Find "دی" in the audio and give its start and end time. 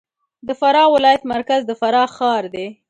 2.53-2.67